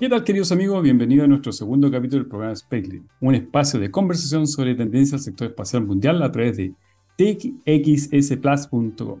[0.00, 0.82] ¿Qué tal, queridos amigos?
[0.82, 5.34] Bienvenidos a nuestro segundo capítulo del programa Spacely, un espacio de conversación sobre tendencias del
[5.34, 6.72] sector espacial mundial a través de
[7.18, 9.20] techxsplus.com.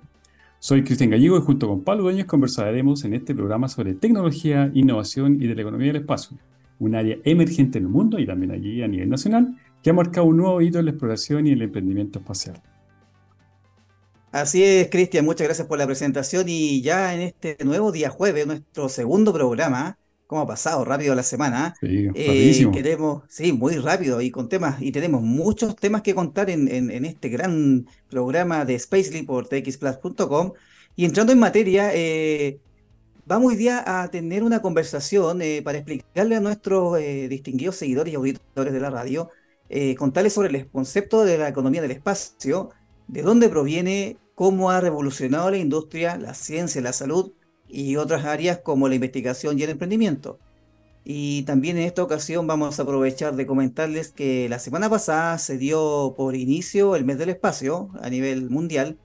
[0.58, 5.34] Soy Cristian Gallego y junto con Pablo Dueñas conversaremos en este programa sobre tecnología, innovación
[5.34, 6.38] y de la economía del espacio,
[6.78, 10.28] un área emergente en el mundo y también allí a nivel nacional, que ha marcado
[10.28, 12.58] un nuevo hito en la exploración y el emprendimiento espacial.
[14.32, 18.46] Así es, Cristian, muchas gracias por la presentación y ya en este nuevo día jueves,
[18.46, 19.98] nuestro segundo programa,
[20.30, 21.74] cómo ha pasado rápido la semana.
[21.80, 26.50] Sí, eh, queremos, sí, muy rápido y con temas, y tenemos muchos temas que contar
[26.50, 30.52] en, en, este gran programa de Spacely por txplus.com.
[30.94, 32.60] Y entrando en materia, eh,
[33.26, 36.96] vamos hoy día a tener una conversación eh, para explicarle a nuestros
[37.28, 39.30] distinguidos seguidores y auditores de la radio,
[39.98, 42.70] contarles sobre el concepto de la economía del espacio,
[43.08, 47.32] de dónde proviene, cómo ha revolucionado la industria, la ciencia, la salud
[47.72, 50.38] y otras áreas como la investigación y el emprendimiento.
[51.04, 55.56] Y también en esta ocasión vamos a aprovechar de comentarles que la semana pasada se
[55.56, 58.98] dio por inicio el mes del espacio a nivel mundial,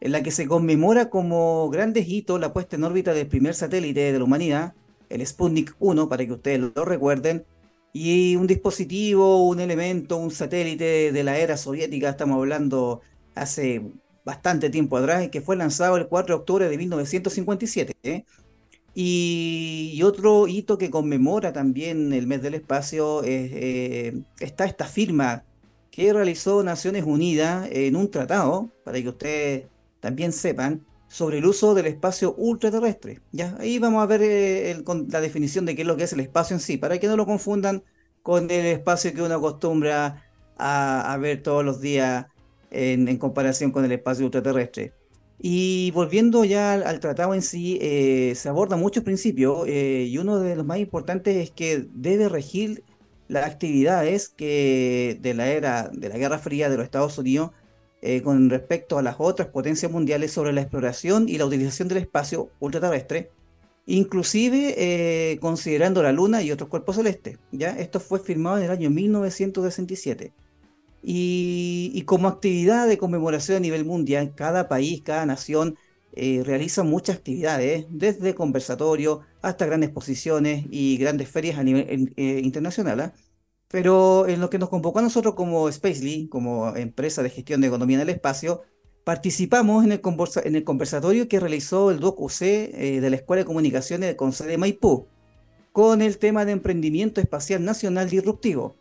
[0.00, 4.12] en la que se conmemora como grandes hitos la puesta en órbita del primer satélite
[4.12, 4.74] de la humanidad,
[5.08, 7.44] el Sputnik 1, para que ustedes lo recuerden,
[7.92, 13.00] y un dispositivo, un elemento, un satélite de la era soviética, estamos hablando
[13.34, 13.82] hace
[14.28, 17.94] bastante tiempo atrás, y que fue lanzado el 4 de octubre de 1957.
[18.02, 18.24] ¿eh?
[18.94, 25.44] Y, otro hito que conmemora también el mes del espacio eh, está esta firma
[25.90, 29.64] que realizó Naciones Unidas en un tratado, para que ustedes
[30.00, 33.22] también sepan, sobre el uso del espacio ultraterrestre.
[33.32, 33.56] ¿ya?
[33.58, 36.54] Ahí vamos a ver eh, la definición de qué es lo que es el espacio
[36.54, 37.82] en sí, para que no lo confundan
[38.22, 40.22] con el espacio que uno acostumbra
[40.58, 42.26] a, a ver todos los días
[42.70, 44.92] en, comparación con el espacio ultraterrestre.
[45.40, 50.40] Y volviendo ya al, tratado en sí, eh, se aborda muchos principios eh, y uno
[50.40, 52.82] de los más importantes es que debe regir
[53.28, 57.50] las actividades que de la era de la Guerra Fría de los Estados Unidos
[58.02, 61.98] eh, con respecto a las otras potencias mundiales sobre la exploración y la utilización del
[61.98, 63.30] espacio ultraterrestre,
[63.86, 67.38] inclusive considerando la Luna y otros cuerpos celestes.
[67.52, 67.70] ¿ya?
[67.78, 70.32] Esto fue firmado en el año 1967.
[71.02, 75.76] Y, como actividad de conmemoración a nivel mundial, cada país, cada nación
[76.12, 82.40] eh, realiza muchas actividades, desde conversatorios hasta grandes exposiciones y grandes ferias a nivel eh,
[82.42, 83.00] internacional.
[83.00, 83.14] ¿ah?
[83.68, 87.68] Pero en lo que nos convocó a nosotros como Spacely, como empresa de gestión de
[87.68, 88.62] economía en el espacio,
[89.04, 90.00] participamos en el,
[90.44, 94.58] en el conversatorio que realizó el DOC-UC eh, de la Escuela de Comunicaciones con sede
[94.58, 95.06] Maipú,
[95.72, 98.76] con el tema de emprendimiento espacial nacional disruptivo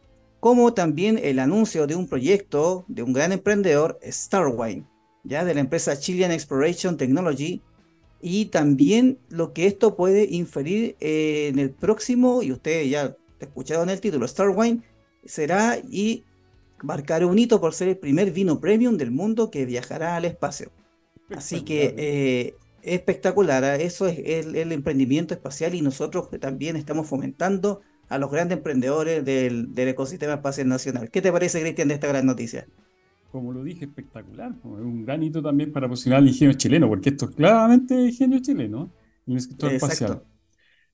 [0.47, 4.85] como también el anuncio de un proyecto de un gran emprendedor, Starwine,
[5.25, 7.61] ya de la empresa Chilean Exploration Technology,
[8.21, 13.99] y también lo que esto puede inferir en el próximo, y ustedes ya escucharon el
[13.99, 14.83] título, Starwine,
[15.25, 16.23] será y
[16.81, 20.71] marcará un hito por ser el primer vino premium del mundo que viajará al espacio.
[21.29, 23.83] Así que eh, espectacular, ¿eh?
[23.83, 29.71] eso es el emprendimiento espacial y nosotros también estamos fomentando a los grandes emprendedores del,
[29.75, 31.09] ecosistema espacial nacional.
[31.09, 32.67] ¿Qué te parece, Cristian, de esta gran noticia?
[33.31, 34.51] Como lo dije, espectacular.
[34.51, 38.39] Es un gran hito también para posicionar el ingenio chileno, porque esto es claramente ingenio
[38.39, 38.89] chileno
[39.27, 40.21] en el sector espacial.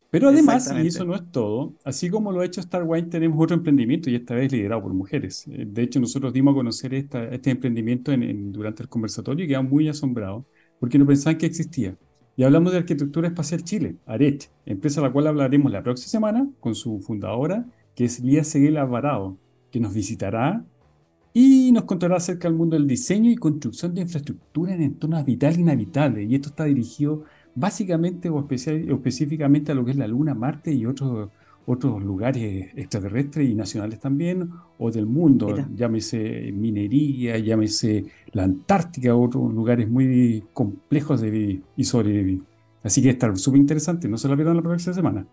[0.10, 3.56] Pero además, y eso no es todo, así como lo ha hecho Starwine, tenemos otro
[3.56, 5.48] emprendimiento y esta vez liderado por mujeres.
[5.48, 9.90] Eh, de hecho, nosotros dimos a conocer este emprendimiento durante el conversatorio y quedamos muy
[9.90, 10.46] asombrados
[10.80, 11.98] porque no pensaban que existía.
[12.36, 16.50] Y hablamos de Arquitectura Espacial Chile, ARECH, empresa a la cual hablaremos la próxima semana
[16.60, 19.38] con su fundadora, que es Lía Seguel Alvarado,
[19.72, 20.66] que nos visitará
[21.32, 25.58] y nos contará acerca del mundo del diseño y construcción de infraestructura en entornos habitables
[25.58, 26.30] e inhabitables.
[26.30, 27.24] Y esto está dirigido
[27.54, 31.30] básicamente o específicamente a lo que es la Luna, Marte y otros
[31.66, 39.54] otros lugares extraterrestres y nacionales también, o del mundo, llámese minería, llámese la Antártica, otros
[39.54, 42.42] lugares muy complejos de vivir y sobrevivir.
[42.84, 45.26] Así que está súper interesante, no se la pierdan la próxima semana.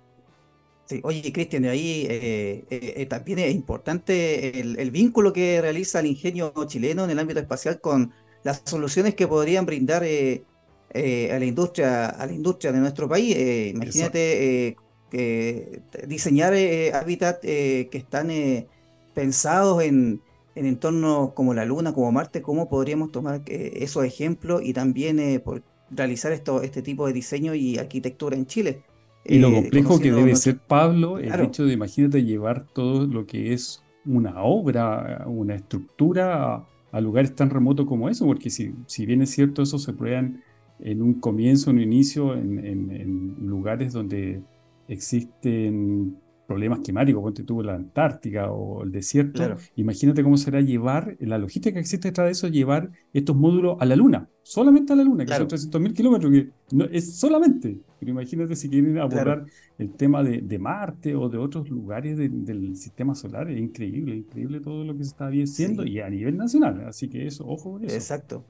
[0.86, 6.06] Sí, oye, Cristian, ahí eh, eh, eh, también es importante el, vínculo que realiza el
[6.06, 8.12] ingenio chileno en el ámbito espacial con
[8.42, 13.36] las soluciones que podrían brindar a la industria a la industria de nuestro país.
[13.72, 14.76] imagínate
[15.10, 18.66] que diseñar eh, hábitats eh, que están eh,
[19.12, 20.22] pensados en,
[20.54, 26.32] entornos como la Luna, como Marte, cómo podríamos tomar esos ejemplos y también por realizar
[26.32, 28.82] esto, este tipo de diseño y arquitectura en Chile.
[29.24, 33.54] Y lo complejo que debe ser, Pablo, el hecho de, imagínate, llevar todo lo que
[33.54, 39.22] es una obra, una estructura a, lugares tan remotos como eso, porque si, si bien
[39.22, 40.42] es cierto, eso se prueban
[40.80, 44.42] en un comienzo, en un inicio, en lugares donde
[44.90, 46.16] existen
[46.50, 51.74] problemas climáticos, ponte tú la Antártica o el desierto, imagínate cómo será llevar, la logística
[51.74, 55.24] que existe detrás de eso, llevar estos módulos a la Luna, solamente a la Luna,
[55.24, 59.44] que son 300.000 kilómetros, que no, es solamente, pero imagínate si quieren abordar
[59.78, 64.82] el tema de, Marte o de otros lugares del sistema solar, es increíble, increíble todo
[64.82, 67.94] lo que se está haciendo y a nivel nacional, así que eso, ojo con eso.
[67.94, 68.44] Exacto.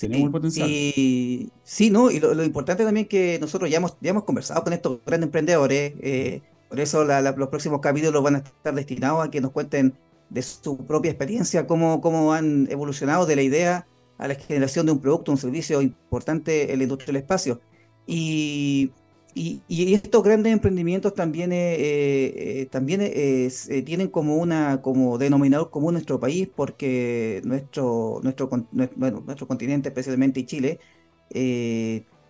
[0.00, 0.68] El potencial.
[0.68, 2.10] Y, sí, ¿no?
[2.10, 5.94] Y lo, importante también que nosotros ya hemos, ya hemos conversado con estos grandes emprendedores,
[6.00, 9.96] eh, por eso los próximos capítulos van a estar destinados a que nos cuenten
[10.30, 13.86] de su propia experiencia, cómo, cómo han evolucionado de la idea
[14.18, 17.60] a la generación de un producto, un servicio importante en la industria del espacio.
[18.06, 18.90] Y,
[19.34, 23.50] y, estos grandes emprendimientos también, eh, eh, también eh,
[23.84, 30.78] tienen como una como denominador común nuestro país, porque nuestro, nuestro, nuestro continente, especialmente Chile,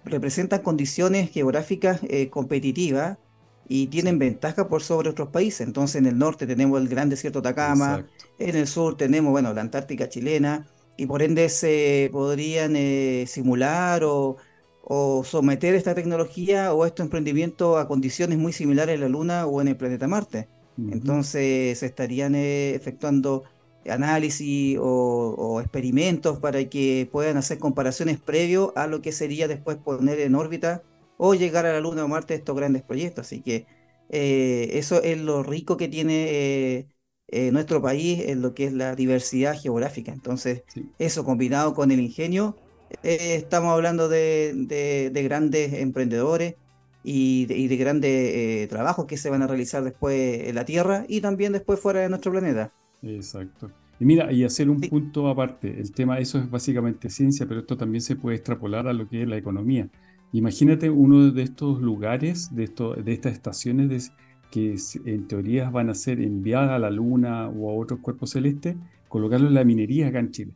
[0.04, 3.18] representan condiciones geográficas competitivas
[3.68, 5.66] y tienen ventaja por sobre otros países.
[5.66, 8.06] Entonces en el norte tenemos el gran desierto de Atacama,
[8.38, 10.66] en el sur tenemos, bueno, la Antártica chilena,
[10.96, 14.36] y por ende se podrían eh, simular o,
[15.24, 19.68] someter esta tecnología o este emprendimiento a condiciones muy similares en la Luna o en
[19.68, 20.48] el planeta Marte.
[20.76, 23.44] Entonces se estarían eh, efectuando
[23.88, 29.76] análisis o, o, experimentos para que puedan hacer comparaciones previo a lo que sería después
[29.76, 30.82] poner en órbita
[31.16, 33.26] o llegar a la Luna o Marte estos grandes proyectos.
[33.26, 33.66] Así que
[34.10, 36.88] eh, eso es lo rico que tiene eh,
[37.28, 40.12] eh, nuestro país en lo que es la diversidad geográfica.
[40.12, 40.64] Entonces,
[40.98, 42.56] eso combinado con el ingenio,
[43.02, 46.56] estamos hablando de, grandes emprendedores
[47.02, 51.52] y de, grandes trabajos que se van a realizar después en la Tierra y también
[51.52, 52.72] después fuera de nuestro planeta.
[53.02, 53.70] Exacto.
[54.00, 57.76] Y mira, y hacer un punto aparte, el tema, eso es básicamente ciencia, pero esto
[57.76, 59.88] también se puede extrapolar a lo que es la economía.
[60.32, 62.68] Imagínate uno de estos lugares, de,
[63.04, 64.10] de estas estaciones
[64.50, 68.76] que en teoría van a ser enviadas a la Luna o a otros cuerpos celestes,
[69.08, 70.52] colocarlo en la minería acá en Chile.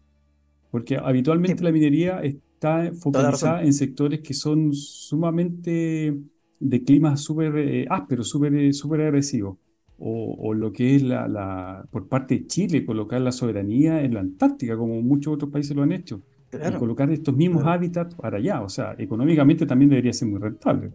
[0.70, 6.14] Porque habitualmente la minería está focalizada en sectores que son sumamente
[6.60, 9.56] de clima súper eh, áspero, súper eh, super agresivos.
[10.00, 14.76] O, lo que es la, por parte de Chile, colocar la soberanía en la Antártica,
[14.76, 16.22] como muchos otros países lo han hecho
[16.52, 18.62] y colocar estos mismos hábitats para allá.
[18.62, 20.92] O sea, económicamente también debería ser muy rentable.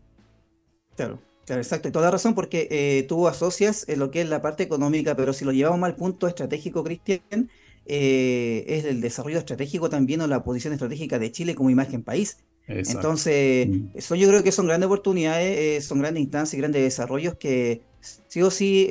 [0.95, 1.87] Claro, claro, exacto.
[1.87, 5.33] Y toda razón, porque eh, tú asocias en lo que es la parte económica, pero
[5.33, 7.49] si lo llevamos al punto estratégico, Cristian,
[7.85, 12.37] eh, es el desarrollo estratégico también o la posición estratégica de Chile como imagen país.
[12.67, 13.87] Entonces, mm.
[13.95, 17.81] eso yo creo que son grandes oportunidades, eh, son grandes instancias y grandes desarrollos que
[18.27, 18.89] sí o sí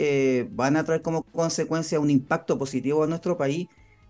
[0.53, 3.69] van a traer como consecuencia un impacto positivo a nuestro país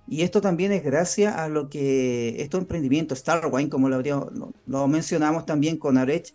[0.08, 4.02] y esto también es gracias a lo que estos emprendimientos, Starwine, como lo,
[4.66, 6.34] lo, mencionamos también con Arech,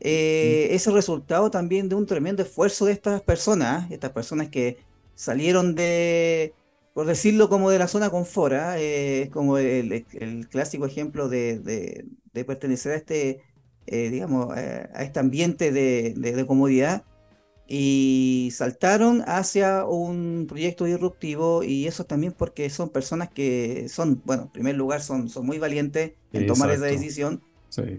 [0.00, 4.78] eh, es el resultado también de un tremendo esfuerzo de estas personas, estas personas que
[5.14, 6.52] salieron de,
[6.96, 8.80] por decirlo como de la zona confort, ¿ah?
[8.80, 10.06] eh, es como el,
[10.48, 13.42] clásico ejemplo de, pertenecer a este,
[13.86, 17.04] eh, digamos, a este ambiente de comodidad
[17.68, 24.44] y saltaron hacia un proyecto disruptivo y eso también porque son personas que son, bueno,
[24.44, 27.42] en primer lugar son, son muy valientes en tomar esa decisión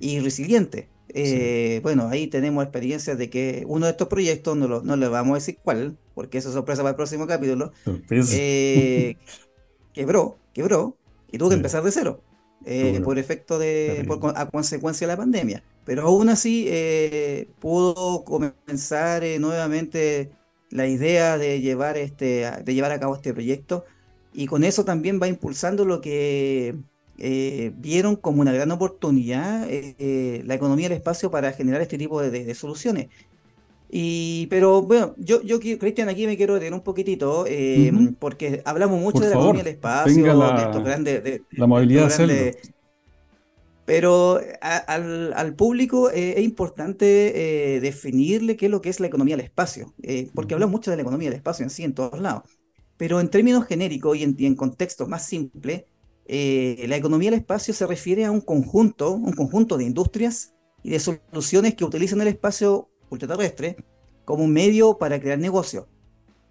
[0.01, 0.87] y resilientes.
[1.19, 5.07] Eh, bueno, ahí tenemos experiencias de que uno de estos proyectos, no, lo, no le
[5.07, 7.71] vamos a decir cuál, porque eso es sorpresa para el próximo capítulo,
[8.11, 9.15] eh,
[9.93, 10.95] quebró, quebró
[11.31, 12.21] y tuvo que empezar de cero.
[12.65, 14.05] Eh, por efecto de,
[14.35, 15.63] a consecuencia de la pandemia.
[15.85, 16.69] Pero aún así
[17.59, 20.31] pudo comenzar nuevamente
[20.69, 23.85] la idea de llevar, este, de llevar a cabo este proyecto
[24.33, 26.75] y con eso también va impulsando lo que
[27.17, 33.07] vieron como una gran oportunidad la economía del espacio para generar este tipo de, soluciones.
[33.89, 37.45] Y, pero bueno, yo, yo Cristian, aquí me quiero detener un poquitito,
[38.19, 41.41] porque hablamos mucho de la economía del espacio, de estos grandes.
[41.51, 42.57] la movilidad de
[43.87, 49.37] pero al, público eh, es importante eh, definirle qué es lo que es la economía
[49.37, 52.19] del espacio, eh, porque hablamos mucho de la economía del espacio en sí, en todos
[52.19, 52.43] lados.
[52.97, 55.85] Pero en términos genéricos y en, en contextos más simples,
[56.27, 60.53] la economía del espacio se refiere a un conjunto, un conjunto de industrias
[60.83, 63.77] y de soluciones que utilizan el espacio ultraterrestre
[64.25, 65.85] como un medio para crear negocios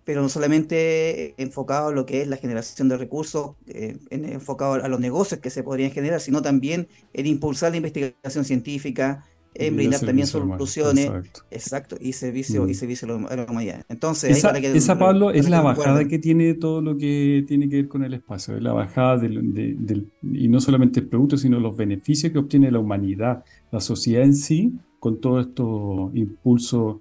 [0.07, 4.87] pero no solamente enfocado a lo que es la generación de recursos, eh, enfocado a
[4.87, 9.27] los negocios que se podrían generar, sino también en impulsar la investigación científica,
[9.59, 11.11] en brindar también soluciones,
[11.51, 11.97] exacto.
[12.01, 12.75] y servicio, y mm.
[12.75, 13.85] servicio a la humanidad.
[13.89, 17.89] Entonces, esa, esa Pablo, es la bajada que tiene todo lo que tiene que ver
[17.89, 22.33] con el espacio, es la bajada del, y no solamente el producto, sino los beneficios
[22.33, 26.97] que obtiene la humanidad, la sociedad en sí, con todos estos impulsos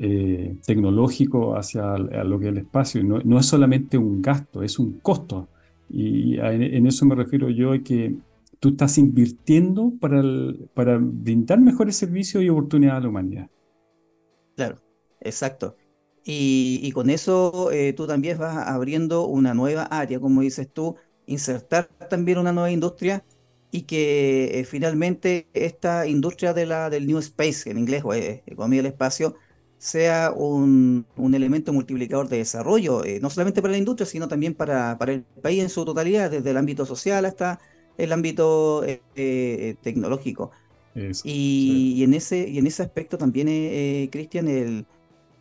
[0.00, 3.02] eh, tecnológico hacia lo que es el espacio.
[3.02, 5.48] No, no, es solamente un gasto, es un costo.
[5.90, 8.14] Y en, eso me refiero yo que
[8.62, 10.22] tú estás invirtiendo para,
[10.72, 13.50] para brindar mejores servicios y oportunidades a la humanidad.
[14.54, 14.80] Claro,
[15.20, 15.76] exacto.
[16.24, 20.94] Y, con eso eh, tú también vas abriendo una nueva área, como dices tú,
[21.26, 23.24] insertar también una nueva industria
[23.72, 28.44] y que eh, finalmente esta industria de la, del New Space, en inglés o eh,
[28.46, 29.34] economía del espacio,
[29.78, 31.04] sea un,
[31.34, 35.60] elemento multiplicador de desarrollo, no solamente para la industria, sino también para, para el país
[35.60, 37.58] en su totalidad, desde el ámbito social hasta
[37.98, 38.84] el ámbito
[39.14, 40.50] tecnológico.
[41.24, 43.48] y, en ese, y en ese aspecto también,
[44.10, 44.86] Cristian, el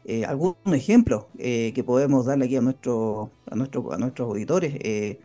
[0.04, 4.74] eh, algún ejemplo eh, que podemos darle aquí a, nuestro, a, nuestro, a nuestros auditores.
[4.80, 5.20] Eh,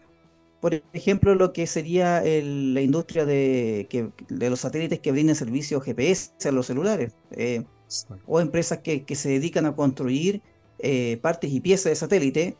[0.60, 5.82] por ejemplo, lo que sería la industria de, que, de los satélites que brindan servicios
[5.84, 7.14] GPS a los celulares,
[8.26, 10.42] o empresas que, que, se dedican a construir
[11.20, 12.56] partes y piezas de satélite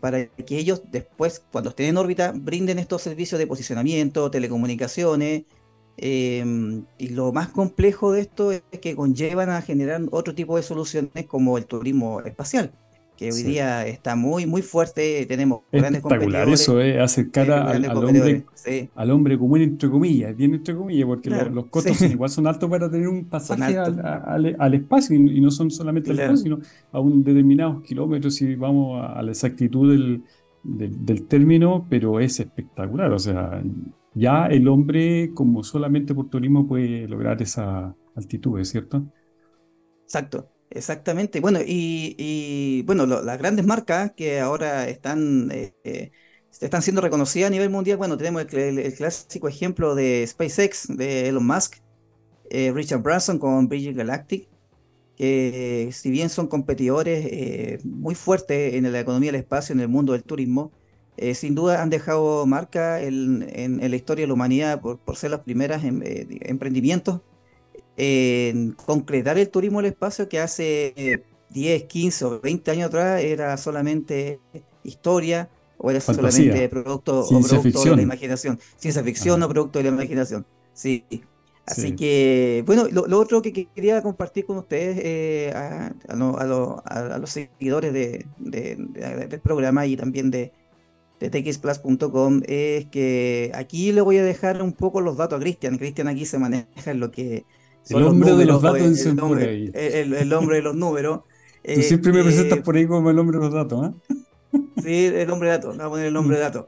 [0.00, 5.44] para que ellos después, cuando estén en órbita, brinden estos servicios de posicionamiento, telecomunicaciones,
[5.96, 10.62] Em, y lo más complejo de esto es que conllevan a generar otro tipo de
[10.64, 12.72] soluciones como el turismo espacial,
[13.16, 15.24] que hoy día está muy, muy fuerte.
[15.26, 16.60] Tenemos grandes competidores.
[16.60, 18.44] eso es acercar al, hombre,
[18.94, 22.90] al hombre común, entre comillas, bien entre comillas, porque los, costos igual son altos para
[22.90, 26.58] tener un pasaje al, espacio y, no son solamente al espacio, sino
[26.92, 30.22] a un determinados kilómetros si vamos a, la exactitud del,
[30.62, 33.12] del término, pero es espectacular.
[33.12, 33.62] O sea,
[34.14, 39.04] ya el hombre, como solamente por turismo, puede lograr esa altitud, ¿es cierto?
[40.04, 41.40] Exacto, exactamente.
[41.40, 46.10] Bueno, y, bueno, las grandes marcas que ahora están, eh, eh,
[46.60, 51.46] están siendo reconocidas a nivel mundial, bueno, tenemos el, clásico ejemplo de SpaceX, de Elon
[51.46, 51.76] Musk,
[52.50, 54.48] eh, Richard Branson con Virgin Galactic,
[55.16, 60.12] que si bien son competidores muy fuertes en la economía del espacio, en el mundo
[60.12, 60.72] del turismo,
[61.16, 65.40] eh, sin duda han dejado marca en, la historia de la humanidad por, ser las
[65.40, 67.20] primeras em, eh, emprendimientos
[67.96, 73.56] en concretar el turismo del espacio que hace 10, 15 o 20 años atrás era
[73.56, 74.40] solamente
[74.82, 75.48] historia
[75.78, 80.46] o era solamente producto, de la imaginación, ciencia ficción o producto de la imaginación.
[80.72, 81.04] Sí.
[81.66, 86.14] Así que, bueno, lo, otro que, quería compartir con ustedes, eh, a,
[87.18, 90.52] los seguidores del programa y también de,
[91.20, 95.78] de txplus.com es que aquí le voy a dejar un poco los datos a Cristian.
[95.78, 97.44] Cristian aquí se maneja en lo que
[97.90, 101.20] el hombre de los datos el, el, hombre, el, hombre de los números.
[101.74, 104.14] Tú siempre me presentas por ahí como el hombre de los datos, ¿eh?
[104.82, 106.66] Sí, el hombre de datos, vamos a poner el hombre de datos.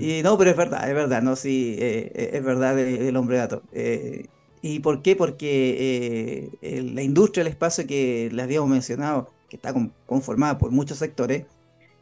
[0.00, 3.36] Y no, pero es verdad, es verdad, no, sí, eh, eh, es verdad el, hombre
[3.36, 3.62] de datos.
[3.72, 4.26] Eh,
[4.62, 5.14] ¿Y por qué?
[5.14, 6.50] Porque
[6.92, 9.74] la industria del espacio que les habíamos mencionado, que está
[10.06, 11.44] conformada por muchos sectores,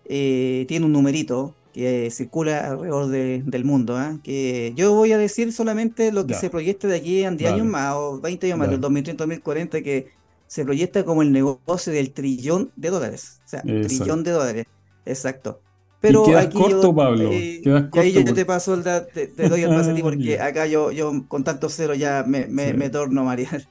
[0.06, 4.00] tiene un numerito que circula alrededor del mundo.
[4.02, 4.18] ¿eh?
[4.24, 7.66] Que yo voy a decir solamente lo que se proyecta de aquí a 10 años
[7.66, 10.08] más o 20 años más, del 2030 2040, que
[10.48, 13.40] se proyecta como el negocio del trillón de dólares.
[13.44, 14.66] O sea, trillón de dólares.
[15.06, 15.60] Exacto.
[16.00, 17.30] Pero quedas aquí corto, Pablo.
[17.32, 20.40] Eh, corto ahí yo, te paso el te, te, doy el pase a ti porque
[20.40, 23.68] acá yo, yo con tanto cero ya me, me, me torno a marear.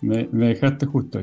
[0.00, 1.22] Me, dejaste justo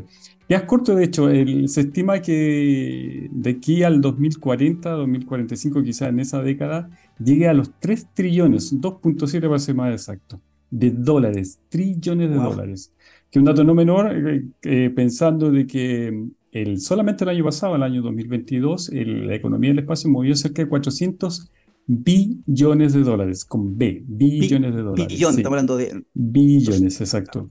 [0.49, 0.61] ahí.
[0.61, 6.41] es corto, de hecho, se estima que de aquí al 2040, 2045, quizás en esa
[6.41, 6.89] década,
[7.23, 12.93] llegue a los 3 trillones, 2.7 para ser más exacto, de dólares, trillones de dólares.
[13.31, 17.75] Que un dato no menor, eh, eh, pensando de que el, solamente el año pasado,
[17.75, 21.51] el año 2022, la economía del espacio movió cerca de 400
[21.85, 25.07] billones de dólares, con B, billones de dólares.
[25.07, 26.03] Billones, estamos hablando de...
[26.13, 27.49] Billones, exacto.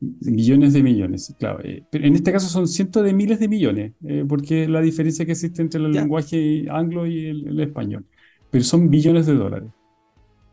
[0.00, 1.58] Millones de millones, claro.
[1.64, 4.80] Eh, pero en este caso son cientos de miles de millones, eh, porque es la
[4.80, 8.06] diferencia que existe entre el lenguaje anglo y el, español.
[8.50, 9.70] Pero son billones de dólares.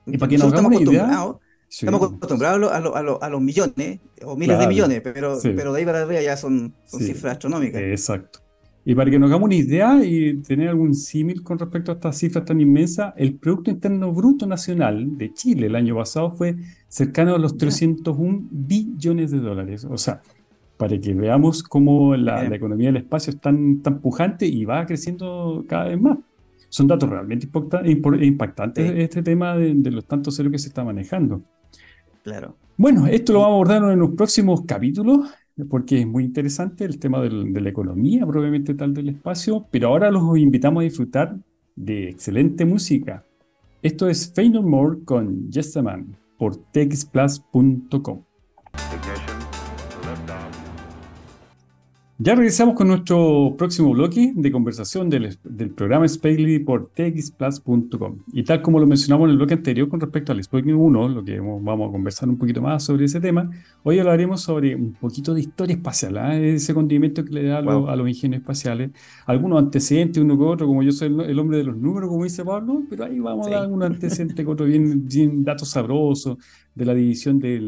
[0.07, 1.35] Y para que nos hagamos una idea.
[1.69, 6.01] Estamos acostumbrados a, a, los millones o miles de millones, pero, pero de ahí para
[6.01, 7.81] arriba ya son, cifras astronómicas.
[7.81, 8.44] Exacto.
[8.87, 12.19] Y para que nos hagamos una idea y tener algún símil con respecto a estas
[12.19, 16.55] cifras tan inmensas, el Producto Interno Bruto Nacional de Chile el año pasado fue
[16.87, 19.85] cercano a los 301 billones de dólares.
[19.89, 20.21] O sea,
[20.77, 25.65] para que veamos cómo la, economía del espacio es tan, tan pujante y va creciendo
[25.67, 26.19] cada vez más.
[26.69, 27.49] Son datos realmente
[28.21, 31.41] impactantes este tema de, de, los tantos ceros que se está manejando.
[32.23, 32.55] Claro.
[32.77, 35.27] Bueno, esto lo vamos a abordar en los próximos capítulos
[35.69, 40.11] porque es muy interesante el tema de la economía probablemente tal del espacio, pero ahora
[40.11, 41.37] los invitamos a disfrutar
[41.75, 43.25] de excelente música.
[43.81, 48.23] Esto es No More con a Man por texplus.com.
[52.17, 55.37] Ya regresamos con nuestro próximo bloque de conversación del,
[55.75, 58.19] programa Spacely por txplus.com.
[58.31, 61.25] Y tal como lo mencionamos en el bloque anterior con respecto al Sputnik 1, lo
[61.25, 63.51] que vamos a conversar un poquito más sobre ese tema,
[63.83, 66.55] hoy hablaremos sobre un poquito de historia espacial, ¿eh?
[66.55, 67.61] ese condimento que le da a,
[67.97, 68.91] los ingenios espaciales,
[69.25, 72.45] algunos antecedentes uno con otro, como yo soy el, hombre de los números, como dice
[72.45, 76.37] Pablo, pero ahí vamos a dar un antecedente con otro bien, bien datos sabrosos
[76.73, 77.59] de la división de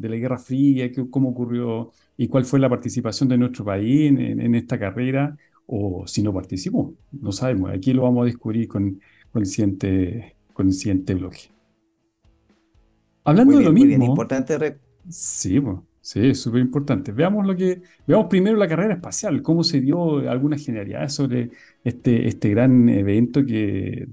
[0.00, 4.54] la Guerra Fría, que, cómo ocurrió y cuál fue la participación de nuestro país en,
[4.54, 7.70] esta carrera, o si no participó, no sabemos.
[7.70, 9.00] Aquí lo vamos a descubrir con,
[9.34, 11.50] el, siguiente, con el siguiente bloque.
[13.24, 13.98] Hablando de lo mismo.
[13.98, 14.78] Muy importante.
[15.08, 15.60] Sí,
[16.00, 17.10] sí, es súper importante.
[17.10, 21.50] Veamos lo que, veamos primero la carrera espacial, cómo se dio algunas generalidades sobre
[21.82, 24.06] este, este gran evento que,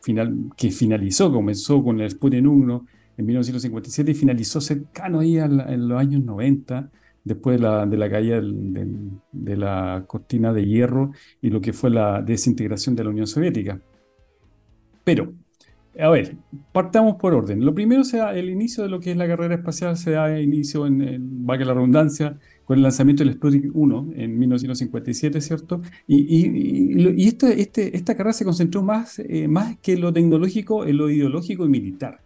[0.00, 2.86] final, que finalizó, comenzó con el Sputnik 1
[3.16, 6.90] en 1957 y finalizó cercano ahí en los años 90
[7.28, 11.90] después de la, de la caída de la cortina de hierro y lo que fue
[11.90, 13.80] la desintegración de la Unión Soviética.
[15.04, 15.32] Pero,
[15.98, 16.36] a ver,
[16.72, 17.64] partamos por orden.
[17.64, 20.86] Lo primero sea el inicio de lo que es la carrera espacial se da inicio
[20.86, 25.80] en, en que la redundancia, con el lanzamiento del Sputnik 1 en 1957, ¿cierto?
[26.06, 30.98] Y, y, este, este, esta carrera se concentró más, eh, más que lo tecnológico en
[30.98, 32.20] lo ideológico y militar.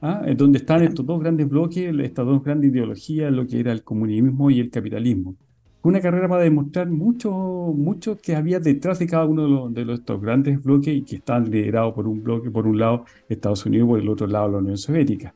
[0.00, 0.22] ¿Ah?
[0.36, 4.50] donde están estos dos grandes bloques, estas dos grandes ideologías, lo que era el comunismo
[4.50, 5.36] y el capitalismo.
[5.82, 10.20] Una carrera para demostrar mucho, mucho que había detrás de cada uno de, los, estos
[10.20, 13.98] grandes bloques y que están liderados por un bloque, por un lado Estados Unidos por
[13.98, 15.34] el otro lado la Unión Soviética.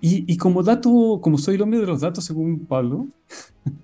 [0.00, 3.06] Y, y como dato, como soy el hombre de los datos según Pablo,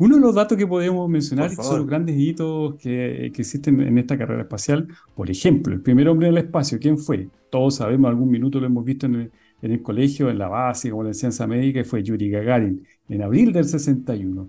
[0.00, 4.16] Uno de los datos que podemos mencionar son los grandes hitos que, existen en esta
[4.16, 4.86] carrera espacial.
[5.16, 7.28] Por ejemplo, el primer hombre en el espacio, ¿quién fue?
[7.50, 11.08] Todos sabemos, algún minuto lo hemos visto en el, colegio, en la base, como la
[11.08, 14.48] enseñanza médica, y fue Yuri Gagarin, en abril del 61.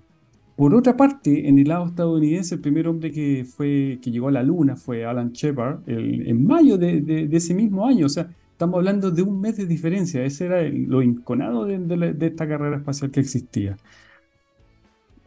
[0.56, 4.32] Por otra parte, en el lado estadounidense, el primer hombre que, fue, que llegó a
[4.32, 8.06] la Luna fue Alan Shepard en mayo de, ese mismo año.
[8.06, 10.24] O sea, estamos hablando de un mes de diferencia.
[10.24, 13.78] Ese era lo inconado de esta carrera espacial que existía.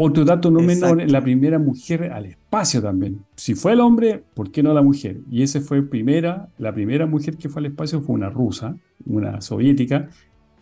[0.05, 3.25] Otro dato no menor, la primera mujer al espacio también.
[3.37, 5.21] Si fue el hombre, ¿por qué no la mujer?
[5.31, 8.75] Y esa fue primera, la primera mujer que fue al espacio fue una rusa,
[9.07, 10.09] una soviética,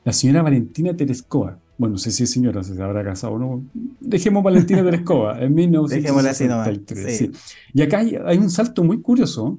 [0.05, 1.59] la señora Valentina Tereskova.
[1.79, 3.64] Bueno, no sé si es señora, si se habrá casado o no.
[4.00, 7.16] Dejemos Valentina Tereskova, en 1963.
[7.16, 7.31] Sí.
[7.72, 9.59] Y acá hay, un salto muy curioso,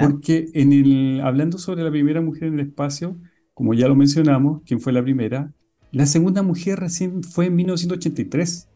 [0.00, 3.18] porque en el, hablando sobre la primera mujer en el espacio,
[3.52, 5.52] como ya lo mencionamos, ¿quién fue la primera?
[5.96, 8.68] La segunda mujer recién fue en 1983.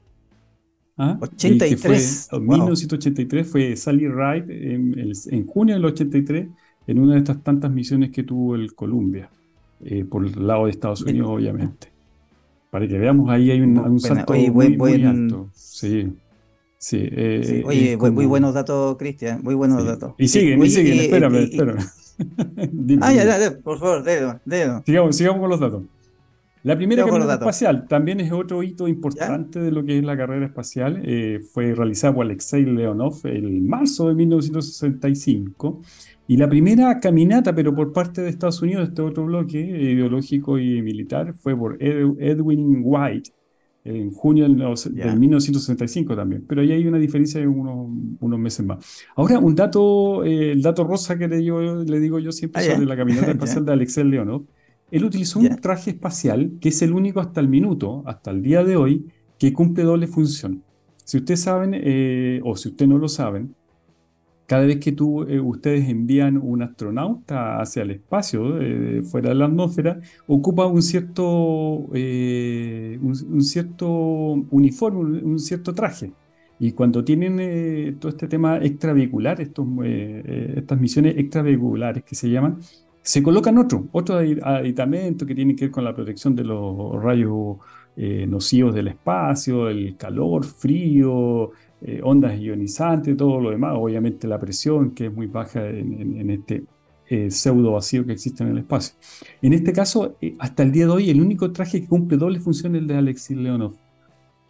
[0.97, 1.19] ¿Ah?
[1.21, 2.29] 83.
[2.33, 6.49] En 1983 fue Sally Ride en, junio del 83
[6.87, 9.29] en una de estas tantas misiones que tuvo el Columbia,
[9.85, 11.89] eh, por el lado de Estados Unidos, obviamente.
[12.71, 15.51] Para que veamos, ahí hay un, salto muy, alto.
[15.53, 16.11] Sí.
[16.79, 20.15] Sí, eh, oye, muy buenos datos, Cristian, muy buenos datos.
[20.17, 21.81] Y siguen, y siguen, espérame, espérame.
[23.03, 24.83] ah, ya, ya, por favor, dedo, dedo.
[24.87, 25.83] Sigamos, sigamos con los datos.
[26.63, 30.45] La primera carrera espacial también es otro hito importante de lo que es la carrera
[30.45, 31.01] espacial.
[31.05, 35.81] Eh, fue realizada por Alexei Leonov en marzo de 1965.
[36.29, 40.83] Y la primera caminata, pero por parte de Estados Unidos, este otro bloque ideológico y
[40.83, 43.31] militar, fue por Edwin White
[43.83, 46.45] en junio del, 1965 también.
[46.47, 47.89] Pero ahí hay una diferencia de unos,
[48.21, 49.03] unos meses más.
[49.17, 52.75] Ahora, un dato, eh, el dato rosa que le digo, le digo yo siempre ah,
[52.75, 54.45] sobre la caminata espacial de Alexei Leonov
[54.91, 58.65] él utilizó un traje espacial que es el único hasta el minuto, hasta el día
[58.65, 59.07] de hoy,
[59.39, 60.63] que cumple doble función.
[61.05, 63.55] Si ustedes saben, eh, o si ustedes no lo saben,
[64.47, 69.37] cada vez que tú, eh, ustedes envían un astronauta hacia el espacio, eh, fuera de
[69.37, 71.25] la atmósfera, ocupa un cierto,
[71.89, 73.89] un, cierto
[74.51, 76.13] uniforme, un, cierto traje.
[76.59, 82.59] Y cuando tienen todo este tema extravehicular, estos, estas misiones extravehiculares que se llaman,
[83.03, 87.57] se colocan otros, otros aditamentos que tienen que ver con la protección de los rayos
[87.97, 91.51] eh, nocivos del espacio, el calor, frío,
[91.83, 96.65] eh, ondas ionizantes, todo lo demás, obviamente la presión que es muy baja en, este
[97.09, 98.95] eh, pseudo vacío que existe en el espacio.
[99.43, 102.77] En este caso, hasta el día de hoy, el único traje que cumple doble función
[102.77, 103.75] es el de Alexis Leonov.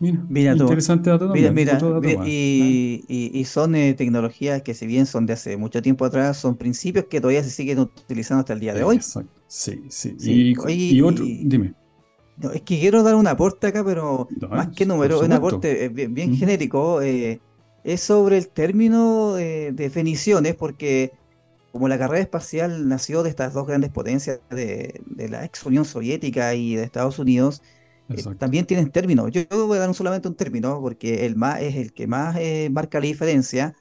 [0.00, 1.78] Mira, interesante dato mira, mira,
[2.24, 7.04] y, son eh, tecnologías que si bien son de hace mucho tiempo atrás, son principios
[7.04, 8.96] que todavía se siguen utilizando hasta el día de hoy.
[8.96, 9.42] Exacto.
[9.46, 10.16] Sí, sí.
[10.68, 11.74] Y, otro, dime.
[12.54, 16.34] es que quiero dar un aporte acá, pero más que número, un aporte eh, bien,
[16.34, 17.02] genérico.
[17.02, 17.38] Eh,
[17.84, 21.12] es sobre el término de definiciones, porque
[21.72, 25.84] como la carrera espacial nació de estas dos grandes potencias de, de la ex Unión
[25.84, 27.62] Soviética y de Estados Unidos,
[28.38, 29.30] también tienen términos.
[29.30, 32.36] Yo, voy a dar solamente un término porque el más es el que más
[32.70, 33.74] marca la diferencia,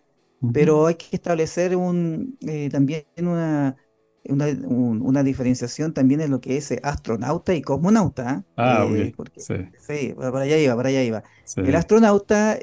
[0.54, 2.38] pero hay que establecer un,
[2.72, 3.76] también una,
[4.24, 8.46] una, diferenciación también en lo que es astronauta y cosmonauta.
[8.56, 9.56] Ah, eh, sí.
[9.80, 10.14] sí.
[10.16, 11.24] para allá iba, para allá iba.
[11.58, 12.58] El astronauta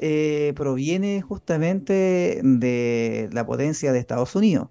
[0.55, 4.69] proviene justamente de la potencia de Estados Unidos,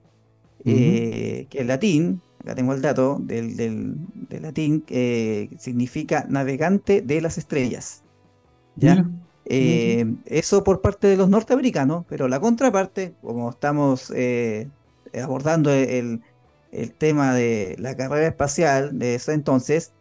[0.65, 3.97] que el latín, acá tengo el dato del, del,
[4.41, 8.05] latín, que significa navegante de las estrellas.
[8.77, 9.05] ¿Ya?
[9.47, 14.69] Eh, eso por parte de los norteamericanos, pero la contraparte, como estamos eh,
[15.21, 16.23] abordando el,
[16.99, 19.93] tema de la carrera espacial de ese entonces,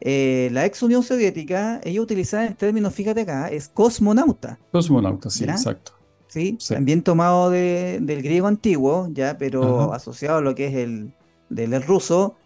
[0.00, 4.58] eh, la ex Unión Soviética, ella utilizaba el término, fíjate acá, es cosmonauta.
[4.72, 5.92] Cosmonauta, sí, exacto.
[6.26, 6.56] ¿Sí?
[6.66, 11.12] También tomado del griego antiguo, ya, pero asociado a lo que es el,
[11.54, 12.36] del ruso,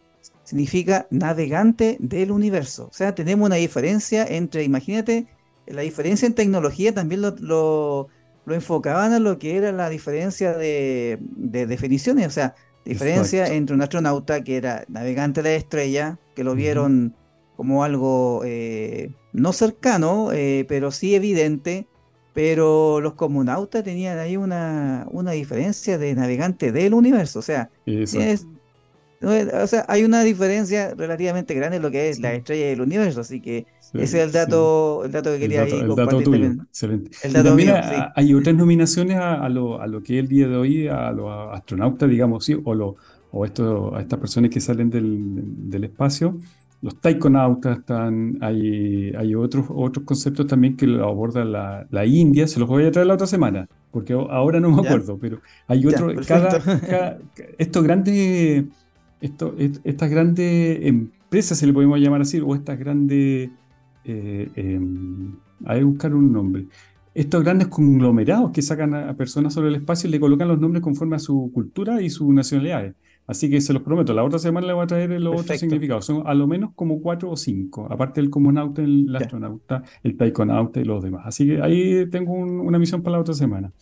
[0.44, 2.86] significa navegante del universo.
[2.86, 5.26] O sea, tenemos una diferencia entre, imagínate,
[5.66, 8.08] la diferencia en tecnología también lo, lo,
[8.54, 14.44] enfocaban a lo que era la diferencia de, definiciones, o sea, diferencia entre un astronauta
[14.44, 17.16] que era navegante de la estrella, que lo vieron
[17.56, 21.88] como algo eh, no cercano, eh, pero sí evidente,
[22.34, 28.46] pero los cosmonautas tenían ahí una, una diferencia de navegante del universo, o sea, es,
[29.22, 33.20] o sea, hay una diferencia relativamente grande en lo que es la estrella del universo,
[33.20, 36.46] así que ese es el dato, el dato que quería el dato, el dato tuyo.
[36.46, 37.10] Excelente.
[37.22, 37.74] El dato también
[38.14, 41.30] hay otras nominaciones a, lo, a, lo, que es el día de hoy, a los
[41.52, 42.60] astronautas, digamos, ¿sí?
[42.62, 42.96] o, lo,
[43.30, 46.36] o esto, a estas personas que salen del, del espacio.
[46.82, 52.46] Los taikonautas están, hay, hay otros, otros conceptos también que lo aborda la, la, India,
[52.46, 55.86] se los voy a traer la otra semana, porque ahora no me acuerdo, pero hay
[55.86, 57.18] otro, cada, cada,
[57.56, 58.66] estos grandes
[59.20, 63.50] esto, estas grandes empresas, se le podemos llamar así, o estas grandes,
[64.04, 66.66] eh, em, hay que buscar un nombre,
[67.16, 70.82] estos grandes conglomerados que sacan a, personas sobre el espacio y le colocan los nombres
[70.82, 72.94] conforme a su cultura y sus nacionalidades.
[73.26, 76.04] Así que se los prometo, la otra semana le voy a traer los otros significados.
[76.04, 80.78] Son a lo menos como cuatro o cinco, aparte del comonauta, el astronauta, el taikonauta
[80.80, 81.22] y los demás.
[81.24, 83.72] Así que ahí tengo una misión para la otra semana.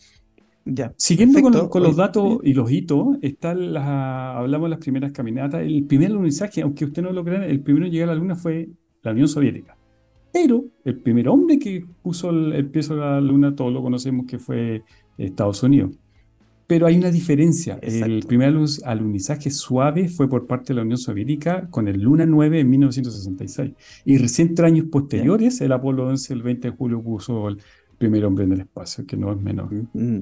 [0.97, 5.61] Siguiendo con, los datos y los hitos, está hablamos de las primeras caminatas.
[5.61, 8.35] El primer alunizaje, aunque usted no lo crea, el primero en llegar a la Luna
[8.35, 8.69] fue
[9.03, 9.77] la Unión Soviética.
[10.33, 14.39] Pero el primer hombre que puso el, peso a la Luna, todos lo conocemos que
[14.39, 14.83] fue
[15.19, 15.91] Estados Unidos.
[16.65, 17.77] Pero hay una diferencia.
[17.83, 22.61] El primer alunizaje suave fue por parte de la Unión Soviética con el Luna 9
[22.61, 23.71] en 1966.
[24.03, 27.59] Y recién tres años posteriores, el Apolo 11, el 20 de julio, puso el
[27.99, 29.71] primer hombre en el espacio, que no es menor.
[29.93, 30.21] Mm.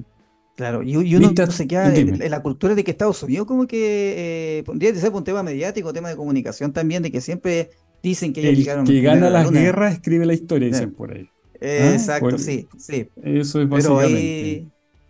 [0.56, 4.62] Claro, y, uno se queda en, la cultura de que Estados Unidos como que eh,
[4.62, 7.70] podría ser un tema mediático, tema de comunicación también, de que siempre
[8.02, 11.28] dicen que ellos llegaron que gana las guerras escribe la historia, dicen por ahí.
[11.60, 11.92] ¿Ah?
[11.92, 13.08] Exacto, sí, sí.
[13.22, 14.66] Eso es básicamente.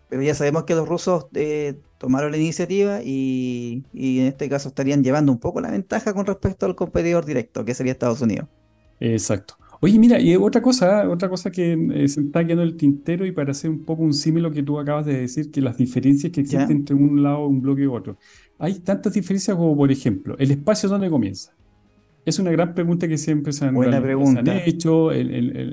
[0.09, 4.69] Pero, ya sabemos que los rusos eh, tomaron la iniciativa y, y en este caso
[4.69, 8.49] estarían llevando un poco la ventaja con respecto al competidor directo, que sería Estados Unidos.
[9.01, 9.57] Exacto.
[9.85, 13.27] Oye, mira, y otra cosa, otra cosa que eh, se está quedando en el tintero
[13.27, 15.77] y para hacer un poco un símil lo que tú acabas de decir, que las
[15.77, 18.17] diferencias que existen entre un lado, un bloque y otro.
[18.59, 21.53] Hay tantas diferencias como, por ejemplo, el espacio donde comienza.
[22.25, 23.77] Es una gran pregunta que siempre se han,
[24.65, 25.11] hecho.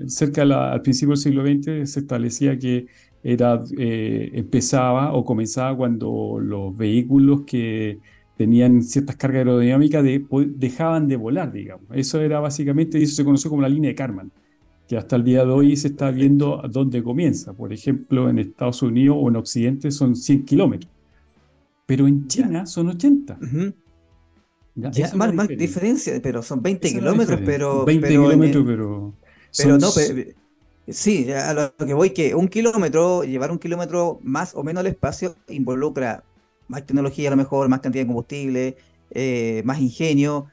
[0.08, 2.88] cerca al principio del siglo XX se establecía que
[3.24, 8.00] era, eh, empezaba o comenzaba cuando los vehículos que
[8.38, 11.86] tenían ciertas cargas aerodinámicas, de, dejaban de volar, digamos.
[11.94, 14.32] Eso era básicamente, y eso se conoció como la línea de Karman,
[14.88, 17.54] que hasta el día de hoy se está viendo dónde comienza.
[17.54, 20.92] Por ejemplo, en Estados Unidos o en Occidente son 100 kilómetros,
[21.86, 23.40] pero en China son 80.
[24.76, 27.86] ya, más, diferencia, pero son 20 kilómetros, pero...
[27.86, 29.14] 20 kilómetros, pero...
[29.58, 29.92] Pero no,
[30.88, 34.88] sí, a lo que voy que un kilómetro, llevar un kilómetro más o menos al
[34.88, 36.24] espacio involucra
[36.72, 38.78] más tecnología a lo mejor, más cantidad de combustible,
[39.12, 40.48] eh, más ingenio.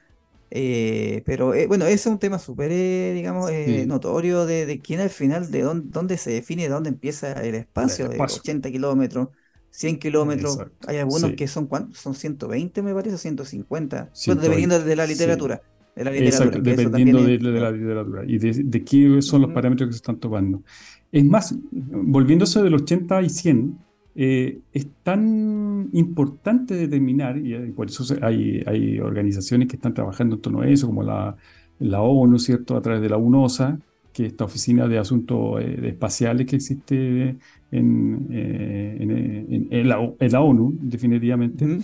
[0.51, 2.71] Eh, pero eh, bueno, ese es un tema súper,
[3.13, 3.49] digamos,
[3.87, 8.19] notorio de, quién al final, de dónde, se define, de dónde empieza el espacio, de
[8.19, 9.29] 80 kilómetros,
[9.71, 10.59] 100 kilómetros.
[10.87, 15.61] Hay algunos que son, Son 120, me parece, 150, dependiendo de la literatura.
[15.95, 19.97] De la literatura dependiendo de, la literatura y de, qué son los parámetros que se
[19.97, 20.63] están tomando.
[21.11, 23.88] Es más, volviéndose del 80 y 100,
[24.21, 30.41] eh, es tan importante determinar, y por eso hay, hay, organizaciones que están trabajando en
[30.41, 31.37] torno a eso, como la,
[31.79, 32.75] la ONU, ¿cierto?
[32.75, 33.79] A través de la UNOSA,
[34.11, 37.37] que es esta oficina de asuntos eh, espaciales que existe
[37.71, 41.79] en, eh, en, la, ONU, definitivamente,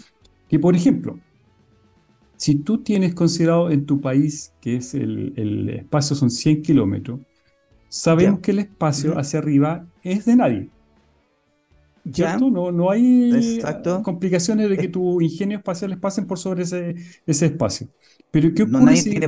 [0.49, 1.17] que por ejemplo,
[2.35, 7.21] si tú tienes considerado en tu país que es el, espacio son 100 kilómetros,
[7.87, 10.74] sabemos que el espacio hacia arriba es de nadie.
[12.11, 12.51] ¿Cierto?
[12.51, 13.59] No, no hay
[14.03, 17.87] complicaciones de que tus ingenios espaciales pasen por sobre ese, ese espacio.
[18.31, 19.27] Pero ¿qué ocurre nadie, tiene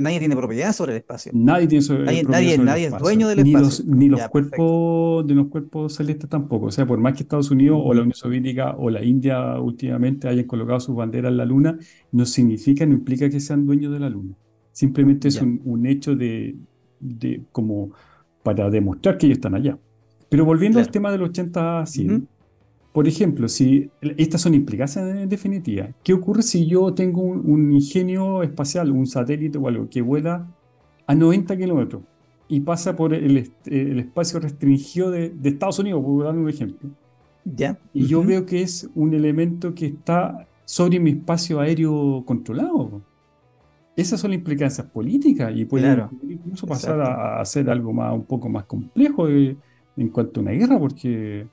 [0.00, 1.30] nadie, tiene propiedad sobre el espacio.
[1.32, 3.84] Nadie tiene sobre, nadie, nadie, nadie es dueño del ni espacio.
[3.84, 6.66] Los, ni los cuerpos de los cuerpos celestes tampoco.
[6.66, 10.28] O sea, por más que Estados Unidos o la Unión Soviética o la India últimamente
[10.28, 11.78] hayan colocado sus banderas en la Luna,
[12.10, 14.34] no significa, no implica que sean dueños de la Luna.
[14.72, 16.56] Simplemente es un, hecho de,
[16.98, 17.92] de, como
[18.42, 19.78] para demostrar que ellos están allá.
[20.32, 22.26] Pero volviendo al tema del 80 a 100,
[22.90, 28.42] por ejemplo, si estas son implicaciones en definitiva, ¿qué ocurre si yo tengo un, ingenio
[28.42, 30.46] espacial, un satélite o algo que vuela
[31.06, 32.02] a 90 kilómetros
[32.48, 36.88] y pasa por el, espacio restringido de, Estados Unidos, por dar un ejemplo?
[37.44, 37.78] Ya.
[37.92, 43.02] Y yo veo que es un elemento que está sobre mi espacio aéreo controlado.
[43.94, 48.48] Esas son las implicancias políticas y puede incluso pasar a, hacer algo más, un poco
[48.48, 49.28] más complejo
[49.96, 51.46] en cuanto a una guerra, porque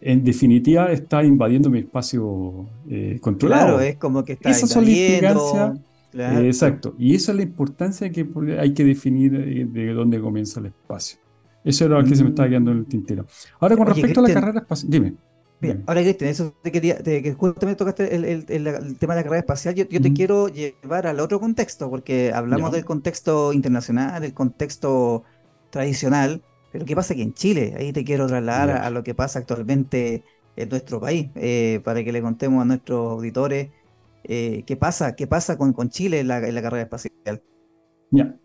[0.00, 3.76] en definitiva está invadiendo mi espacio eh, controlado.
[3.76, 6.94] Claro, es como que está Esas son las exacto.
[6.98, 8.26] Y esa es la importancia que
[8.58, 11.18] hay que definir eh, de dónde comienza el espacio.
[11.64, 13.26] Eso era lo que se me estaba quedando en el tintero.
[13.58, 15.14] Ahora, con respecto a la carrera espacial, dime.
[15.58, 18.44] Bien, ahora Cristian, eso te quería, que justamente tocaste el,
[18.98, 22.84] tema de la carrera espacial, yo, te quiero llevar al otro contexto, porque hablamos del
[22.84, 25.24] contexto internacional, del contexto
[25.70, 26.42] tradicional,
[26.76, 27.72] pero ¿qué pasa aquí en Chile?
[27.78, 30.24] Ahí te quiero trasladar a, lo que pasa actualmente
[30.56, 33.70] en nuestro país, eh, para que le contemos a nuestros auditores
[34.24, 37.40] eh, qué pasa, qué pasa con, con Chile en la, carrera espacial.
[38.10, 38.36] Ya.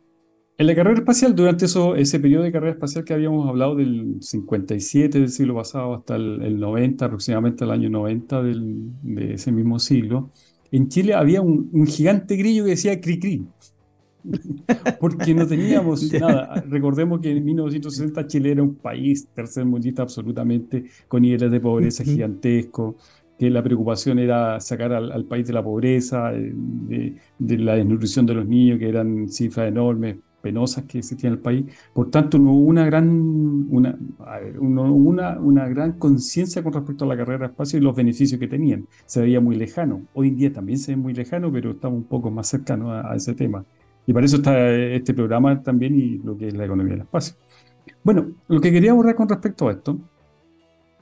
[0.58, 4.20] En la carrera espacial, durante eso, ese periodo de carrera espacial que habíamos hablado del
[4.22, 10.32] 57 del siglo pasado hasta el, 90, aproximadamente el año 90 de ese mismo siglo,
[10.72, 13.46] en Chile había un, un gigante grillo que decía cri cri.
[15.00, 16.64] porque no teníamos nada.
[16.68, 22.96] Recordemos que en 1960 Chile era un país tercermundista absolutamente, con niveles de pobreza gigantescos,
[23.38, 26.54] que la preocupación era sacar al, país de la pobreza, eh,
[27.40, 31.44] de, la desnutrición de los niños, que eran cifras enormes, penosas que existían en el
[31.44, 31.66] país.
[31.94, 33.98] Por tanto, no hubo una gran, una,
[34.60, 38.48] una, una gran conciencia con respecto a la carrera de espacio y los beneficios que
[38.48, 38.86] tenían.
[39.06, 40.04] Se veía muy lejano.
[40.14, 43.16] Hoy en día también se ve muy lejano, pero estamos un poco más cercanos a
[43.16, 43.66] ese tema.
[44.06, 47.36] Y para eso está este programa también y lo que es la economía del espacio.
[48.04, 49.98] Bueno, lo que quería abordar con respecto a esto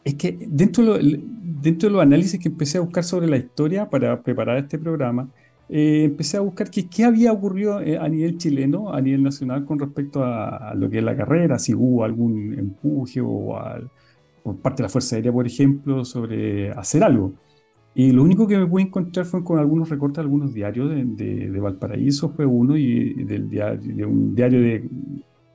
[0.03, 4.57] es que dentro de, los análisis que empecé a buscar sobre la historia para preparar
[4.57, 5.29] este programa,
[5.69, 9.65] eh, empecé a buscar qué, qué había ocurrido eh, a nivel chileno, a nivel nacional,
[9.65, 13.55] con respecto a, lo que es la carrera, si hubo algún empuje o
[14.43, 17.33] por parte de la Fuerza Aérea, por ejemplo, sobre hacer algo.
[17.95, 21.49] Y lo único que me pude encontrar fue con algunos recortes de algunos diarios de,
[21.49, 24.81] de, Valparaíso, fue uno, y del diario, de un diario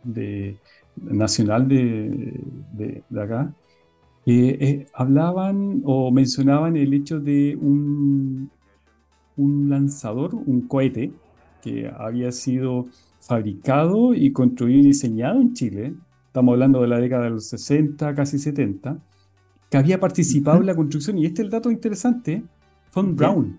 [0.03, 0.57] de,
[0.97, 2.41] nacional de,
[2.73, 3.55] de, acá,
[4.25, 8.51] que eh, hablaban o mencionaban el hecho de un,
[9.37, 11.13] un lanzador, un cohete,
[11.63, 12.89] que había sido
[13.21, 15.95] fabricado y construido y diseñado en Chile.
[16.27, 18.99] Estamos hablando de la década de los 60, casi 70
[19.75, 22.45] que había participado en la construcción, y este es el dato interesante,
[22.95, 23.59] Von Braun.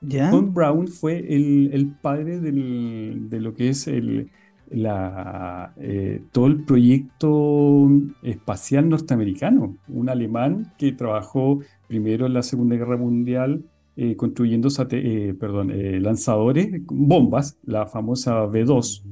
[0.00, 0.30] ¿Ya?
[0.30, 4.30] Von Braun fue el, padre de lo que es el,
[4.70, 7.90] la, eh, todo el proyecto
[8.22, 13.64] espacial norteamericano, un alemán que trabajó primero en la Segunda Guerra Mundial
[13.96, 19.02] eh, construyendo eh, perdón, lanzadores, bombas, la famosa V2,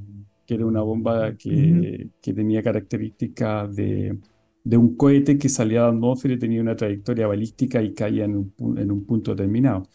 [0.47, 4.16] que era una bomba que, que tenía características de
[4.64, 8.24] de un cohete que salía de la atmósfera y tenía una trayectoria balística y caía
[8.24, 9.87] en un, en un punto determinado.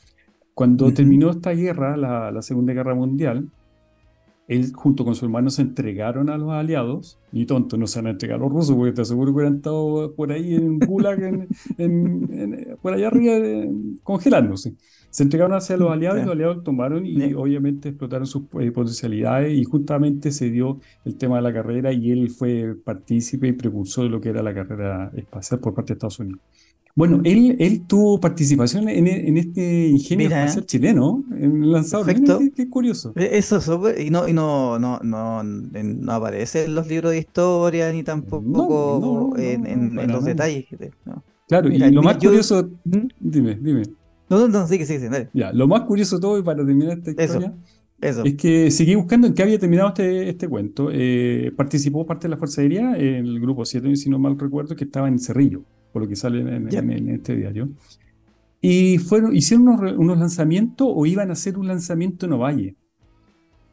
[0.53, 3.49] Cuando terminó esta guerra, la, la, Segunda Guerra Mundial,
[4.49, 8.07] él junto con su hermano se entregaron a los aliados, y tonto, no se han
[8.07, 12.77] entregado a los rusos, porque te aseguro que hubieran estado por ahí en Gulag, en,
[12.81, 13.35] por allá arriba,
[14.01, 14.73] congelándose.
[15.12, 19.55] Se entregaron hacia los aliados y los aliados tomaron y obviamente explotaron sus eh, potencialidades
[19.57, 24.05] y justamente se dio el tema de la carrera y él fue partícipe y precursor
[24.05, 26.41] de lo que era la carrera espacial por parte de Estados Unidos.
[26.95, 32.06] Bueno, él, él tuvo participación en, en este ingenio espacial chileno, en el lanzador.
[32.06, 32.39] Perfecto.
[32.56, 33.13] Qué, curioso.
[33.15, 33.60] E, eso,
[33.97, 39.34] y no, y no, no, no, no aparece en los libros de historia ni tampoco
[39.38, 40.65] en, los detalles.
[41.47, 43.08] Claro, y lo más curioso, ¿Mm?
[43.19, 43.84] dime, dime.
[44.30, 45.30] No, no, sigue, sigue, dale.
[45.34, 47.54] Ya, lo más curioso de todo, y para terminar esta historia,
[48.02, 50.89] es que seguí buscando en qué había terminado este, este cuento.
[50.91, 54.75] Eh, participó parte de la Fuerza Aérea, en el grupo 7, si no mal recuerdo,
[54.75, 57.69] que estaba en Cerrillo, por lo que sale en, este diario.
[58.62, 62.75] Y fueron, hicieron unos, unos lanzamientos o iban a hacer un lanzamiento en Ovalle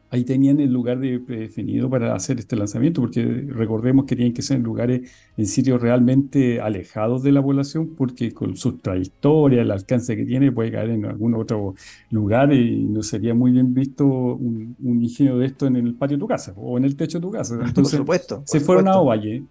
[0.09, 4.41] ahí tenían el lugar de, predefinido para hacer este lanzamiento, porque recordemos que tienen que
[4.41, 9.71] ser en lugares, en sitios realmente alejados de la población, porque con su trayectoria, el
[9.71, 11.75] alcance que tiene, puede caer en algún otro
[12.11, 16.21] lugar y no sería muy bien visto un, ingenio de esto en el patio de
[16.21, 17.55] tu casa o en el techo de tu casa.
[17.65, 19.43] Entonces, por supuesto, se fueron a Ovalle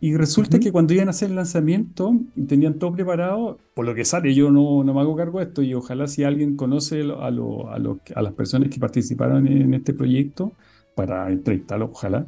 [0.00, 2.14] y resulta que cuando iban a hacer el lanzamiento,
[2.48, 5.62] tenían todo preparado, por lo que sale, yo no, no me hago cargo de esto
[5.62, 10.52] y ojalá si alguien conoce a, a, a las personas que participaron en este proyecto,
[10.94, 12.26] para entrevistarlos, ojalá,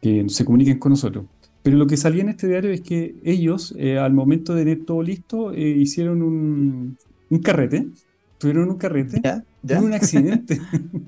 [0.00, 1.24] que se comuniquen con nosotros.
[1.62, 4.84] Pero lo que salía en este diario es que ellos, eh, al momento de tener
[4.84, 6.96] todo listo, eh, hicieron un,
[7.30, 7.88] un, carrete,
[8.38, 9.20] tuvieron un carrete,
[9.60, 10.60] tuvieron un accidente.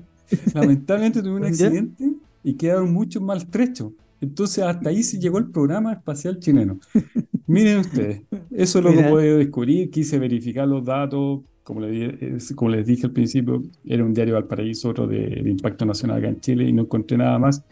[0.53, 3.91] Lamentablemente tuvieron un accidente y quedaron mucho maltrechos.
[4.21, 6.79] Entonces hasta ahí se llegó el programa espacial chileno.
[7.47, 12.71] Miren ustedes, eso es lo que puedo descubrir, quise verificar los datos, como les, como
[12.71, 16.67] les dije al principio, era un diario Valparaíso, otro de, impacto nacional acá en Chile
[16.67, 17.63] y no encontré nada más.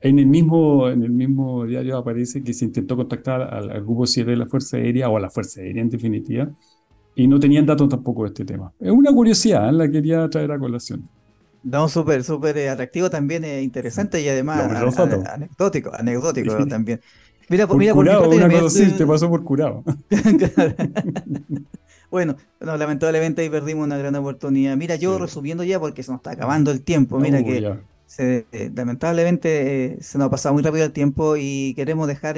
[0.00, 4.06] En el mismo, en el mismo diario aparece que se intentó contactar al, al grupo
[4.06, 6.50] 7 de la Fuerza Aérea o a la Fuerza Aérea en definitiva,
[7.14, 8.72] y no tenían datos tampoco de este tema.
[8.78, 9.72] Es una curiosidad, ¿eh?
[9.72, 11.08] la quería traer a colación.
[11.66, 17.00] No, súper, súper eh, atractivo también, eh, interesante y además anecdótico, anecdótico también.
[17.48, 19.82] Mira, por mira, curado, una cosa así, te pasó por curado.
[22.10, 24.76] bueno, lamentablemente ahí perdimos una gran oportunidad.
[24.76, 27.74] Mira, yo resumiendo ya porque se nos está acabando el tiempo, mira que
[28.18, 32.36] eh, lamentablemente se nos ha pasado muy rápido el tiempo y queremos dejar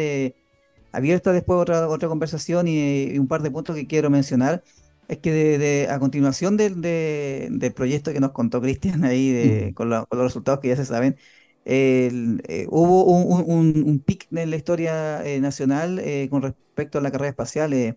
[0.90, 4.62] abierta después otra, otra conversación y un par de puntos que quiero mencionar
[5.08, 9.88] es que de, a continuación del, del proyecto que nos contó Cristian ahí, de, con,
[9.88, 11.16] los resultados que ya se saben,
[11.64, 17.10] eh, hubo un, un, pic en la historia eh, nacional eh, con respecto a la
[17.10, 17.96] carrera espacial.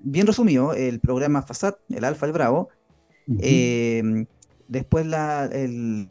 [0.00, 2.70] bien resumido, el programa FASAT, el Alfa, el Bravo.
[4.66, 5.48] después la,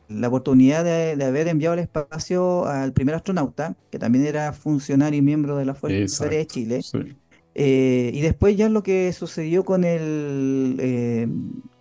[0.08, 5.22] la oportunidad de, haber enviado al espacio al primer astronauta, que también era funcionario y
[5.22, 6.82] miembro de la Fuerza Aérea de Chile.
[7.60, 11.28] Eh, y después ya lo que sucedió con el, eh,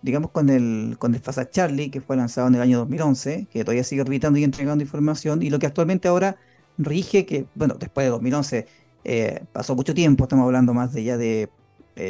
[0.01, 3.63] digamos, con el, con el FASA Charlie, que fue lanzado en el año 2011, que
[3.63, 6.37] todavía sigue orbitando y entregando información, y lo que actualmente ahora
[6.79, 8.67] rige, que, bueno, después de 2011
[9.03, 11.49] eh, pasó mucho tiempo, estamos hablando más de ya de,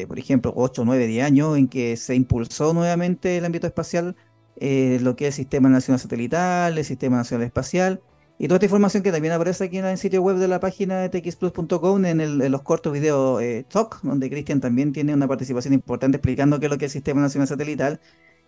[0.08, 4.15] por ejemplo, 8, 9, 10 años, en que se impulsó nuevamente el ámbito espacial,
[4.56, 8.01] lo que es el Sistema Nacional Satelital, el Sistema Nacional Espacial,
[8.39, 11.00] y toda esta información que también aparece aquí en el sitio web de la página
[11.00, 15.73] de txplus.com en, en, los cortos videos eh, Talk, donde Cristian también tiene una participación
[15.73, 18.00] importante explicando qué es lo que es el Sistema Nacional Satelital.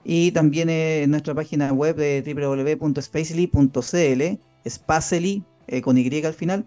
[0.03, 6.65] Y también eh, en nuestra página web de www.spacely.cl, Spacely, eh, con Y al final.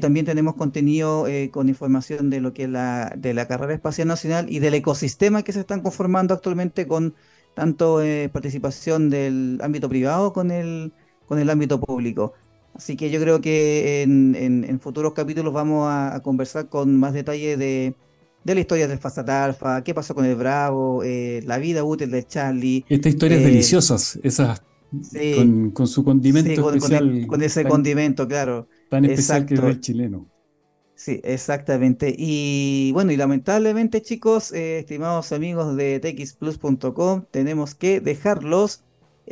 [0.00, 4.46] también tenemos contenido con información de lo que es la, de la carrera espacial nacional
[4.50, 7.14] y del ecosistema que se están conformando actualmente con
[7.54, 8.00] tanto
[8.32, 10.92] participación del ámbito privado con el
[11.30, 12.32] con el ámbito público.
[12.74, 17.94] Así que yo creo que en, futuros capítulos vamos a, conversar con más detalle de,
[18.42, 22.26] la historia del Fasat Alpha, qué pasó con el Bravo, eh, la vida útil de
[22.26, 22.84] Charlie.
[22.88, 24.60] Estas historias eh, deliciosas, esas
[25.72, 27.28] con, su condimento especial.
[27.28, 28.66] Con, ese condimento, claro.
[28.88, 30.26] Tan especial que es el chileno.
[30.96, 32.12] Sí, exactamente.
[32.18, 38.82] Y bueno, y lamentablemente, chicos, eh, estimados amigos de txplus.com, tenemos que dejarlos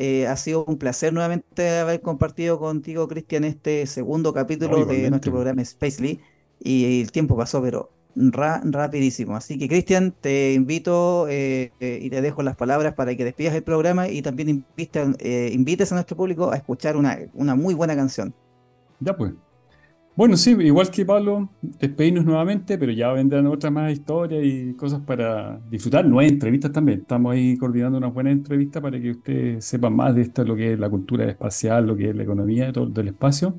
[0.00, 5.32] eh, ha sido un placer nuevamente haber compartido contigo, Cristian, este segundo capítulo de nuestro
[5.32, 6.20] programa Spacely.
[6.61, 9.34] Y el tiempo pasó, pero rapidísimo.
[9.34, 13.56] Así que, Cristian, te invito eh, eh, y te dejo las palabras para que despidas
[13.56, 18.32] el programa y también invites a nuestro público a escuchar una, una muy buena canción.
[19.00, 19.32] Ya pues.
[20.18, 25.00] Bueno, sí, igual que Pablo, despedirnos nuevamente, pero ya vendrán otras más historias y cosas
[25.02, 27.02] para disfrutar, nuevas entrevistas también.
[27.02, 30.72] Estamos ahí coordinando una buena entrevista para que ustedes sepan más de esto, lo que
[30.72, 33.54] es la cultura espacial, lo que es la economía todo, del espacio.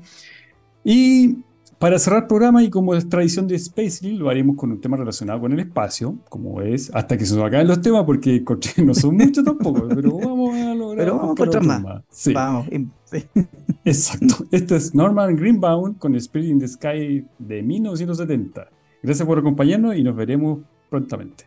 [0.84, 1.38] Y
[1.78, 4.98] para cerrar el programa, y como es tradición de Spacely, lo haremos con un tema
[4.98, 8.44] relacionado con el espacio, como es, hasta que se nos acaben los temas, porque
[8.84, 11.06] no son muchos tampoco, pero vamos a lograr.
[11.06, 11.82] Pero vamos a más.
[11.82, 12.02] más.
[12.10, 12.34] Sí.
[12.34, 12.66] Vamos.
[13.84, 14.44] Exacto.
[14.50, 18.68] Este es Norman Greenbaum con Spirit in the Sky de 1970.
[19.02, 21.44] Gracias por acompañarnos y nos veremos prontamente.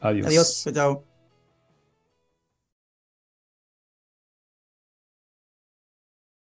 [0.00, 0.26] Adiós.
[0.26, 0.68] Adiós.
[0.72, 1.07] Chao.